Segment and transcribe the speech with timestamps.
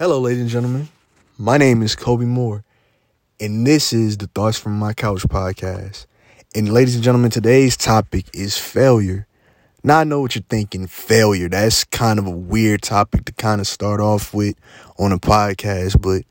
[0.00, 0.88] Hello, ladies and gentlemen.
[1.36, 2.64] My name is Kobe Moore,
[3.38, 6.06] and this is the Thoughts from My Couch podcast.
[6.54, 9.26] And, ladies and gentlemen, today's topic is failure.
[9.84, 11.50] Now, I know what you're thinking failure.
[11.50, 14.54] That's kind of a weird topic to kind of start off with
[14.98, 16.22] on a podcast, but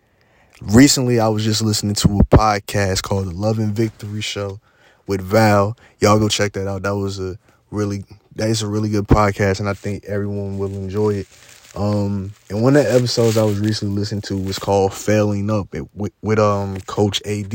[0.62, 4.60] recently I was just listening to a podcast called The Love and Victory Show
[5.06, 5.78] with Val.
[6.00, 6.82] Y'all go check that out.
[6.82, 7.38] That was a
[7.70, 8.04] really,
[8.36, 11.28] that is a really good podcast, and I think everyone will enjoy it.
[11.76, 15.74] Um, and one of the episodes I was recently listening to was called "Failing Up"
[15.76, 17.54] it, with, with um Coach AD,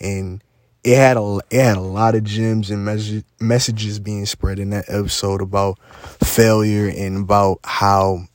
[0.00, 0.42] and
[0.84, 4.70] it had a it had a lot of gems and message, messages being spread in
[4.70, 5.78] that episode about
[6.22, 8.26] failure and about how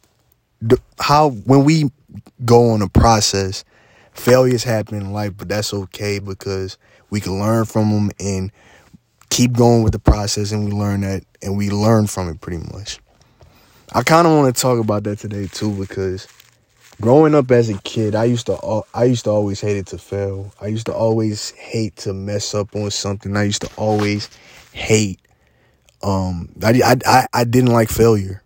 [1.00, 1.92] how when we
[2.44, 3.64] go on a process,
[4.14, 6.78] failures happen in life, but that's okay because
[7.10, 8.52] we can learn from them and
[9.30, 12.66] keep going with the process, and we learn that and we learn from it pretty
[12.74, 13.00] much.
[13.94, 16.28] I kind of want to talk about that today too because
[17.02, 19.98] growing up as a kid, I used to I used to always hate it to
[19.98, 20.54] fail.
[20.62, 23.36] I used to always hate to mess up on something.
[23.38, 24.30] I used to always
[24.74, 25.20] hate
[26.04, 28.44] um I I I didn't like failure.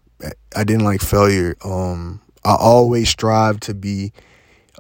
[0.55, 1.55] I didn't like failure.
[1.63, 4.13] Um I always strive to be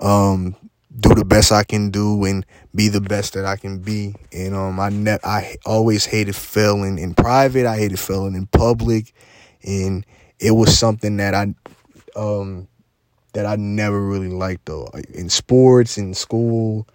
[0.01, 0.55] um
[0.99, 4.15] do the best I can do and be the best that I can be.
[4.31, 7.65] And um I ne- I always hated failing in private.
[7.65, 9.13] I hated failing in public
[9.63, 10.05] and
[10.41, 11.53] it was something that I
[12.15, 12.67] um
[13.33, 16.87] that I never really liked though in sports in school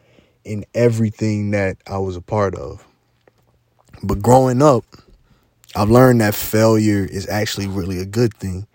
[0.44, 2.86] in everything that I was a part of.
[4.02, 4.84] But growing up,
[5.74, 8.66] I've learned that failure is actually really a good thing.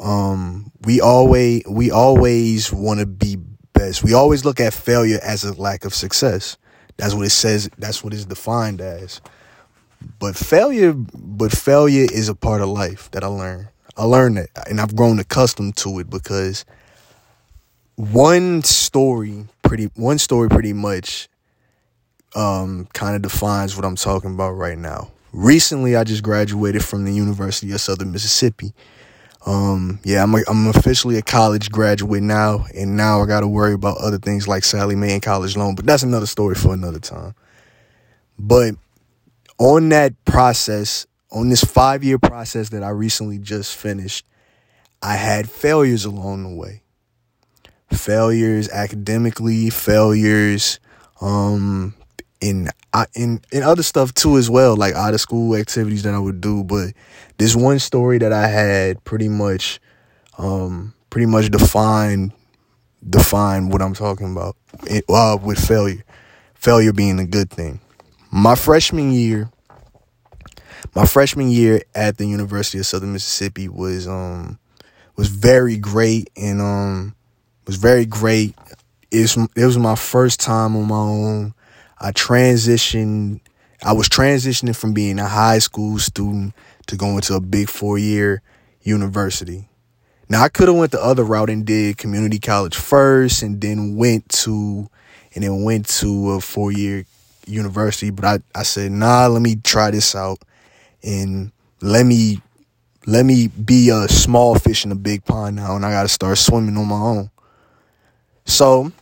[0.00, 3.36] Um we always we always want to be
[3.72, 4.04] best.
[4.04, 6.56] We always look at failure as a lack of success.
[6.98, 9.20] That's what it says, that's what it's defined as.
[10.18, 13.68] But failure, but failure is a part of life that I learned.
[13.96, 16.64] I learned that, and I've grown accustomed to it because
[17.96, 21.28] one story, pretty one story, pretty much,
[22.34, 25.10] um, kind of defines what I'm talking about right now.
[25.32, 28.72] Recently, I just graduated from the University of Southern Mississippi.
[29.46, 33.48] Um, yeah, I'm a, I'm officially a college graduate now, and now I got to
[33.48, 35.74] worry about other things like Sallie Mae and college loan.
[35.74, 37.34] But that's another story for another time.
[38.38, 38.74] But
[39.58, 44.24] on that process, on this five year process that I recently just finished,
[45.02, 46.82] I had failures along the way.
[47.92, 50.80] Failures academically, failures
[51.20, 51.94] um,
[52.40, 52.68] in
[53.14, 56.40] in in other stuff too as well, like out of school activities that I would
[56.40, 56.64] do.
[56.64, 56.92] But
[57.38, 59.80] this one story that I had pretty much
[60.36, 62.32] um, pretty much defined
[63.08, 64.56] define what I'm talking about
[65.08, 66.04] uh, with failure.
[66.54, 67.80] Failure being a good thing
[68.36, 69.50] my freshman year,
[70.94, 74.58] my freshman year at the University of Southern Mississippi was um
[75.16, 77.14] was very great and um
[77.66, 78.54] was very great.
[79.10, 81.54] It was, it was my first time on my own.
[81.98, 83.40] I transitioned.
[83.82, 86.52] I was transitioning from being a high school student
[86.88, 88.42] to going to a big four year
[88.82, 89.66] university.
[90.28, 93.96] Now I could have went the other route and did community college first, and then
[93.96, 94.90] went to
[95.34, 97.06] and then went to a four year
[97.46, 100.38] university, but I, I said, nah, let me try this out
[101.02, 102.40] and let me
[103.06, 106.38] let me be a small fish in a big pond now and I gotta start
[106.38, 107.30] swimming on my own.
[108.44, 108.92] So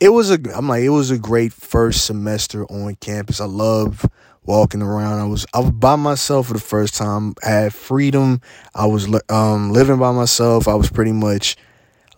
[0.00, 3.40] it was a I'm like it was a great first semester on campus.
[3.40, 4.04] I love
[4.44, 5.20] walking around.
[5.20, 7.34] I was I was by myself for the first time.
[7.44, 8.40] I had freedom.
[8.74, 10.68] I was um living by myself.
[10.68, 11.56] I was pretty much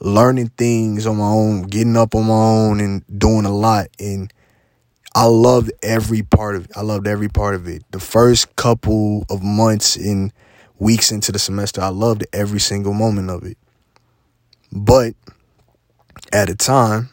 [0.01, 4.33] learning things on my own, getting up on my own and doing a lot and
[5.15, 6.73] I loved every part of it.
[6.77, 7.85] I loved every part of it.
[7.93, 10.33] The first couple of months and
[10.79, 13.57] weeks into the semester, I loved every single moment of it.
[14.73, 15.15] But
[16.33, 17.11] at a time,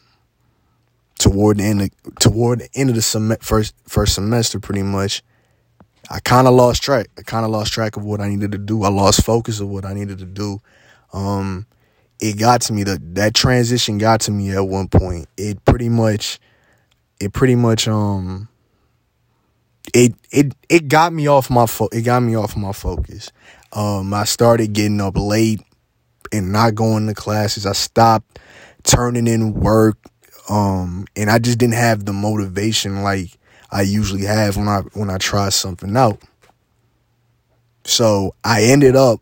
[1.19, 5.21] toward the end of, toward the end of the sem- first first semester, pretty much,
[6.09, 7.07] I kind of lost track.
[7.19, 8.83] I kind of lost track of what I needed to do.
[8.83, 10.59] I lost focus of what I needed to do.
[11.13, 11.67] Um,
[12.19, 12.83] it got to me.
[12.83, 15.27] That that transition got to me at one point.
[15.37, 16.39] It pretty much
[17.21, 18.47] it pretty much um
[19.93, 23.31] it it it got me off my fo- it got me off my focus.
[23.73, 25.61] Um I started getting up late
[26.31, 27.65] and not going to classes.
[27.65, 28.39] I stopped
[28.83, 29.97] turning in work
[30.49, 33.37] um and I just didn't have the motivation like
[33.69, 36.19] I usually have when I when I try something out.
[37.83, 39.21] So I ended up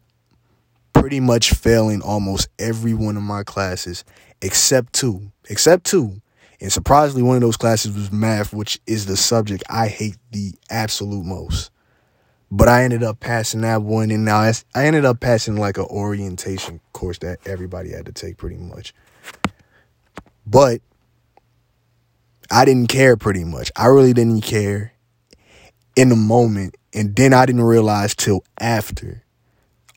[0.94, 4.06] pretty much failing almost every one of my classes
[4.42, 5.32] except two.
[5.50, 6.22] Except two.
[6.62, 10.54] And surprisingly, one of those classes was math, which is the subject I hate the
[10.70, 11.72] absolute most.
[12.52, 15.86] but I ended up passing that one, and now I ended up passing like an
[15.86, 18.94] orientation course that everybody had to take pretty much.
[20.46, 20.82] But
[22.50, 23.72] I didn't care pretty much.
[23.76, 24.94] I really didn't care
[25.96, 29.24] in the moment, and then I didn't realize till after,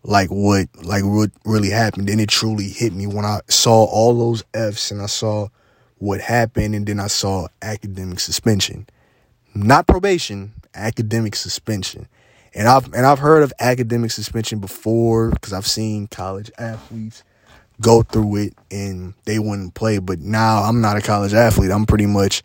[0.03, 2.09] like what like what really happened.
[2.09, 5.49] Then it truly hit me when I saw all those Fs and I saw
[6.03, 8.89] what happened, and then I saw academic suspension,
[9.55, 12.09] not probation, academic suspension.
[12.55, 17.23] And I've and I've heard of academic suspension before because I've seen college athletes
[17.81, 20.01] go through it and they wouldn't play.
[20.01, 21.71] But now I'm not a college athlete.
[21.71, 22.43] I'm pretty much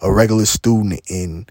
[0.00, 1.50] a regular student and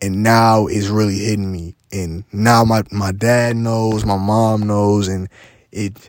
[0.00, 1.74] and now it's really hitting me.
[1.90, 5.28] And now my, my dad knows, my mom knows, and
[5.72, 6.08] it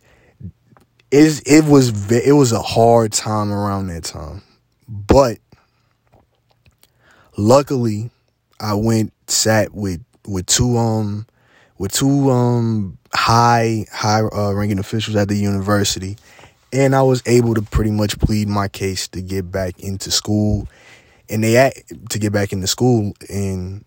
[1.10, 4.44] is it was it was a hard time around that time.
[4.94, 5.40] But
[7.36, 8.12] luckily
[8.60, 11.26] I went sat with with two um
[11.80, 16.18] with two um high high uh, ranking officials at the university,
[16.72, 20.68] and I was able to pretty much plead my case to get back into school,
[21.28, 23.84] and they act to get back into school, and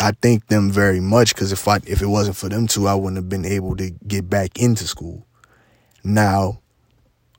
[0.00, 2.94] I thank them very much because if I if it wasn't for them two, I
[2.94, 5.26] wouldn't have been able to get back into school.
[6.04, 6.60] Now,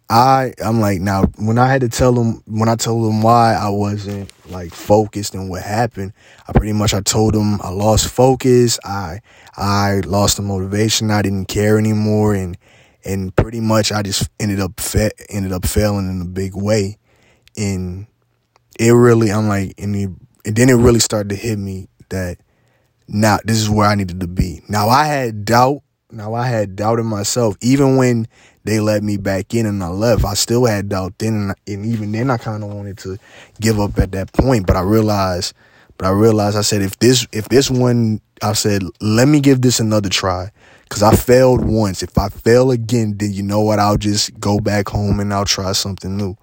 [0.10, 3.56] I I'm like now when I had to tell them when I told them why
[3.56, 6.14] I wasn't like focused and what happened,
[6.48, 9.22] I pretty much I told them I lost focus, I
[9.58, 12.56] I lost the motivation, I didn't care anymore, and
[13.04, 16.98] and pretty much I just ended up fa- ended up failing in a big way,
[17.58, 18.06] and
[18.80, 20.10] it really I'm like and, it,
[20.46, 22.38] and then it really started to hit me that
[23.08, 24.62] now this is where I needed to be.
[24.70, 25.82] Now I had doubt.
[26.12, 28.28] Now I had doubt in myself, even when
[28.64, 30.24] they let me back in and I left.
[30.24, 33.18] I still had doubt then, and, even then, I kind of wanted to
[33.60, 34.66] give up at that point.
[34.68, 35.54] But I realized,
[35.98, 39.62] but I realized, I said, if this, if this one, I said, let me give
[39.62, 40.52] this another try,
[40.84, 42.04] because I failed once.
[42.04, 43.80] If I fail again, then you know what?
[43.80, 46.38] I'll just go back home and I'll try something new.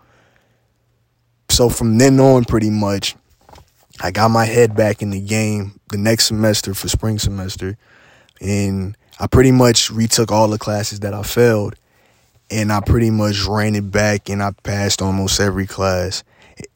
[1.51, 3.15] So from then on, pretty much,
[4.01, 7.77] I got my head back in the game the next semester for spring semester,
[8.41, 11.77] and I pretty much retook all the classes that I failed
[12.51, 16.25] and I pretty much ran it back and I passed almost every class.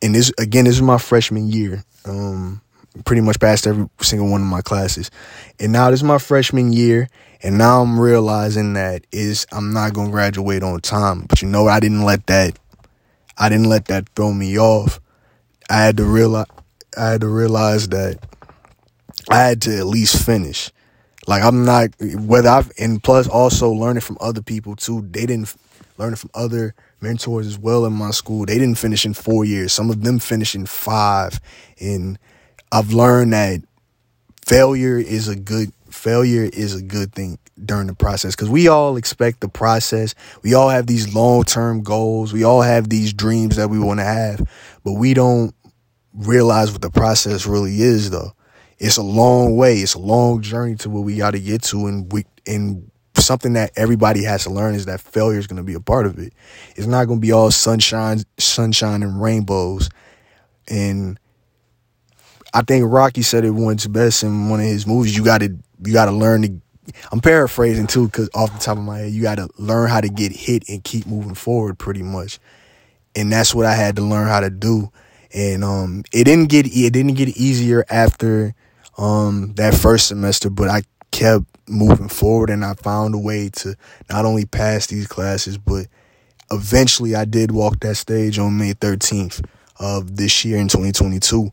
[0.00, 1.82] And this again, this is my freshman year.
[2.04, 2.60] Um,
[3.04, 5.10] pretty much passed every single one of my classes.
[5.58, 7.08] And now this is my freshman year,
[7.42, 11.22] and now I'm realizing that is I'm not gonna graduate on time.
[11.22, 12.58] But you know I didn't let that
[13.36, 15.00] I didn't let that throw me off.
[15.68, 16.46] I had to realize
[16.96, 18.20] I had to realize that
[19.28, 20.70] I had to at least finish.
[21.26, 25.02] Like I'm not whether I've and plus also learning from other people too.
[25.10, 25.54] They didn't
[25.98, 28.46] learning from other mentors as well in my school.
[28.46, 29.72] They didn't finish in four years.
[29.72, 31.40] Some of them finished in five.
[31.80, 32.18] And
[32.70, 33.62] I've learned that
[34.44, 38.96] failure is a good failure is a good thing during the process because we all
[38.96, 40.14] expect the process.
[40.42, 42.32] We all have these long term goals.
[42.32, 44.46] We all have these dreams that we want to have,
[44.84, 45.54] but we don't
[46.12, 48.32] realize what the process really is though
[48.78, 49.78] it's a long way.
[49.78, 53.54] It's a long journey to where we got to get to, and we and something
[53.54, 56.18] that everybody has to learn is that failure is going to be a part of
[56.18, 56.32] it.
[56.76, 59.88] It's not going to be all sunshine, sunshine and rainbows.
[60.68, 61.18] And
[62.52, 65.16] I think Rocky said it once best in one of his movies.
[65.16, 66.60] You got to you got to learn to.
[67.10, 70.00] I'm paraphrasing too, because off the top of my head, you got to learn how
[70.00, 72.38] to get hit and keep moving forward, pretty much.
[73.16, 74.92] And that's what I had to learn how to do.
[75.34, 78.54] And um, it didn't get it didn't get easier after
[78.98, 83.74] um, that first semester, but I kept moving forward and I found a way to
[84.10, 85.86] not only pass these classes, but
[86.50, 89.44] eventually I did walk that stage on May 13th
[89.78, 91.50] of this year in 2022.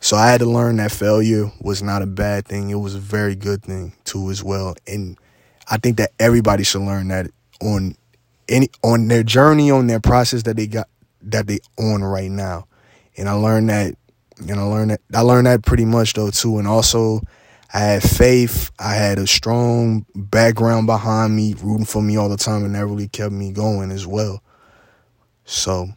[0.00, 2.70] So I had to learn that failure was not a bad thing.
[2.70, 4.76] It was a very good thing too as well.
[4.86, 5.18] And
[5.68, 7.30] I think that everybody should learn that
[7.60, 7.96] on
[8.48, 10.88] any on their journey, on their process that they got
[11.22, 12.66] that they on right now.
[13.16, 13.96] And I learned that
[14.40, 16.58] and I learned that I learned that pretty much though too.
[16.58, 17.20] And also
[17.72, 18.70] I had faith.
[18.78, 22.86] I had a strong background behind me, rooting for me all the time, and that
[22.86, 24.42] really kept me going as well.
[25.44, 25.88] So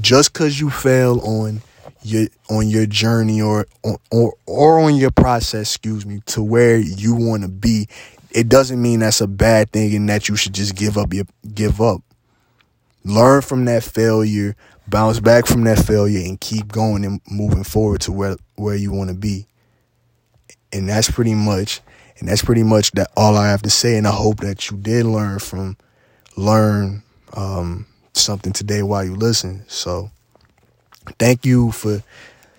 [0.00, 1.62] just cause you fail on
[2.02, 3.66] your on your journey or
[4.10, 7.88] or or on your process, excuse me, to where you want to be,
[8.30, 11.24] it doesn't mean that's a bad thing and that you should just give up your
[11.54, 12.02] give up.
[13.04, 14.56] Learn from that failure,
[14.88, 18.92] bounce back from that failure and keep going and moving forward to where where you
[18.92, 19.46] want to be.
[20.72, 21.80] And that's pretty much
[22.18, 24.76] and that's pretty much that all I have to say and I hope that you
[24.76, 25.76] did learn from
[26.36, 27.02] learn
[27.34, 29.64] um, something today while you listen.
[29.68, 30.10] So
[31.18, 32.02] thank you for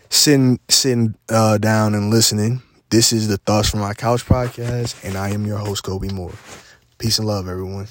[0.09, 2.61] sitting sitting uh, down and listening.
[2.89, 6.33] This is the Thoughts from My Couch podcast, and I am your host, Kobe Moore.
[6.97, 7.87] Peace and love, everyone.